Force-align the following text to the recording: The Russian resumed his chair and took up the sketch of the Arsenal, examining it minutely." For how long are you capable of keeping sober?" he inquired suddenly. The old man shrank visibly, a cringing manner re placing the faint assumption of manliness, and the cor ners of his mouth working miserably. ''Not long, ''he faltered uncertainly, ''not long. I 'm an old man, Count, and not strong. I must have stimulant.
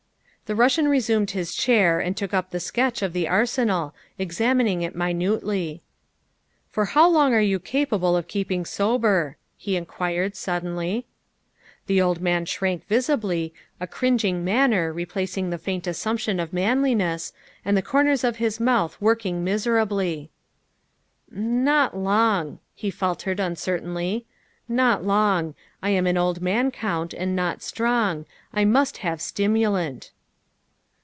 The 0.47 0.55
Russian 0.55 0.89
resumed 0.89 1.31
his 1.31 1.55
chair 1.55 2.01
and 2.01 2.17
took 2.17 2.33
up 2.33 2.51
the 2.51 2.59
sketch 2.59 3.01
of 3.01 3.13
the 3.13 3.25
Arsenal, 3.25 3.95
examining 4.19 4.81
it 4.81 4.93
minutely." 4.93 5.81
For 6.73 6.83
how 6.91 7.09
long 7.09 7.33
are 7.33 7.39
you 7.39 7.57
capable 7.57 8.17
of 8.17 8.27
keeping 8.27 8.65
sober?" 8.65 9.37
he 9.55 9.77
inquired 9.77 10.35
suddenly. 10.35 11.05
The 11.87 12.01
old 12.01 12.19
man 12.19 12.43
shrank 12.45 12.85
visibly, 12.85 13.53
a 13.79 13.87
cringing 13.87 14.43
manner 14.43 14.91
re 14.91 15.05
placing 15.05 15.51
the 15.51 15.57
faint 15.57 15.87
assumption 15.87 16.37
of 16.37 16.51
manliness, 16.51 17.31
and 17.63 17.77
the 17.77 17.81
cor 17.81 18.03
ners 18.03 18.25
of 18.25 18.35
his 18.35 18.59
mouth 18.59 18.97
working 18.99 19.45
miserably. 19.45 20.31
''Not 21.31 21.95
long, 21.95 22.59
''he 22.75 22.91
faltered 22.91 23.39
uncertainly, 23.39 24.25
''not 24.67 25.05
long. 25.05 25.55
I 25.81 25.91
'm 25.91 26.05
an 26.05 26.17
old 26.17 26.41
man, 26.41 26.71
Count, 26.71 27.13
and 27.13 27.37
not 27.37 27.61
strong. 27.63 28.25
I 28.53 28.65
must 28.65 28.97
have 28.97 29.21
stimulant. 29.21 30.11